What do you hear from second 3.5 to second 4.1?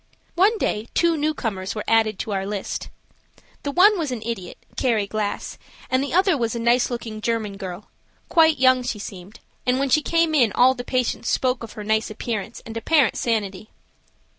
The one was